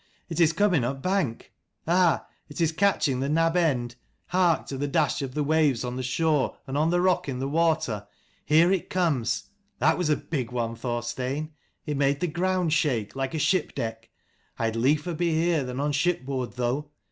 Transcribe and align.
It 0.29 0.39
is 0.39 0.51
coming 0.51 0.81
upbank. 0.83 1.51
Ah, 1.87 2.25
it 2.49 2.59
is 2.59 2.71
catching 2.71 3.19
the 3.19 3.29
nab 3.29 3.55
end: 3.55 3.97
hark 4.29 4.65
to 4.65 4.77
the 4.79 4.87
dash 4.87 5.21
of 5.21 5.35
the 5.35 5.43
waves 5.43 5.83
on 5.83 5.95
the 5.95 6.01
shore 6.01 6.57
and 6.65 6.75
on 6.75 6.89
the 6.89 6.99
rock 7.01 7.29
in 7.29 7.37
the 7.37 7.47
water. 7.47 8.07
Here 8.43 8.71
it 8.71 8.89
comes. 8.89 9.43
That 9.77 9.99
was 9.99 10.09
a 10.09 10.17
big 10.17 10.51
one, 10.51 10.75
Thorstein: 10.75 11.53
it 11.85 11.97
made 11.97 12.19
the 12.19 12.25
ground 12.25 12.73
shake, 12.73 13.15
like 13.15 13.35
a 13.35 13.37
ship 13.37 13.75
deck. 13.75 14.09
I 14.57 14.65
had 14.65 14.75
liefer 14.75 15.13
be 15.13 15.35
here 15.35 15.63
than 15.63 15.79
on 15.79 15.91
shipboard, 15.91 16.53
though. 16.53 16.89